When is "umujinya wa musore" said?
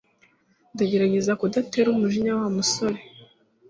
1.89-2.99